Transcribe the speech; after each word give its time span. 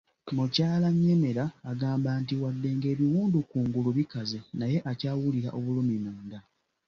Mukyala 0.35 0.87
Nyemera 1.01 1.45
agamba 1.71 2.09
nti 2.21 2.33
wadde 2.41 2.69
ng'ebiwundu 2.77 3.37
ku 3.49 3.57
nguli 3.65 3.89
bikaze 3.97 4.39
naye 4.59 4.77
akyawulira 4.91 5.49
obulumi 5.57 5.95
munda. 6.03 6.39